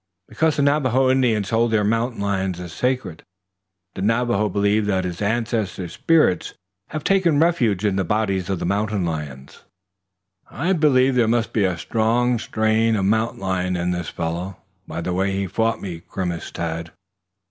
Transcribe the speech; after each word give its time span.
"Because 0.27 0.55
the 0.55 0.63
Navajo 0.63 1.11
Indians 1.11 1.51
hold 1.51 1.69
the 1.69 1.83
mountain 1.83 2.19
lion 2.21 2.55
as 2.55 2.73
sacred. 2.73 3.21
The 3.93 4.01
Navajo 4.01 4.49
believes 4.49 4.87
that 4.87 5.03
his 5.03 5.21
ancestors' 5.21 5.93
spirits 5.93 6.55
have 6.87 7.03
taken 7.03 7.39
refuge 7.39 7.85
in 7.85 7.97
the 7.97 8.03
bodies 8.03 8.49
of 8.49 8.57
the 8.57 8.65
mountain 8.65 9.05
lions." 9.05 9.61
"I 10.49 10.73
believe 10.73 11.13
there 11.13 11.27
must 11.27 11.53
be 11.53 11.65
a 11.65 11.77
strong 11.77 12.39
strain 12.39 12.95
of 12.95 13.05
mountain 13.05 13.41
lion 13.41 13.75
in 13.75 13.91
this 13.91 14.09
fellow, 14.09 14.57
by 14.87 15.01
the 15.01 15.13
way 15.13 15.33
he 15.33 15.45
fought 15.45 15.83
me," 15.83 16.01
grimaced 16.09 16.55
Tad. 16.55 16.89